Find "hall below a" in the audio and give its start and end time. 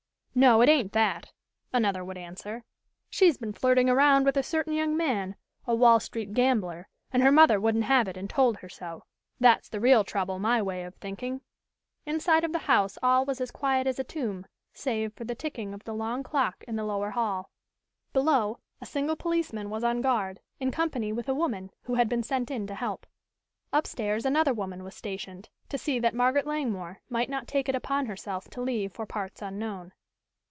17.09-18.85